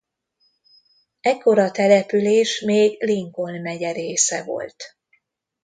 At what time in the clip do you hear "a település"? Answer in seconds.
1.59-2.61